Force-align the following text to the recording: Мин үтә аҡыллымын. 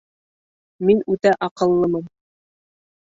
Мин 0.89 1.03
үтә 1.15 1.35
аҡыллымын. 1.49 2.11